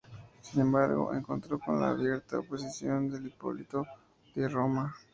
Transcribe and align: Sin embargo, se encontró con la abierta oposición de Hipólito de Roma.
Sin 0.41 0.61
embargo, 0.61 1.11
se 1.11 1.19
encontró 1.19 1.59
con 1.59 1.79
la 1.79 1.89
abierta 1.89 2.39
oposición 2.39 3.07
de 3.11 3.19
Hipólito 3.27 3.85
de 4.33 4.49
Roma. 4.49 4.95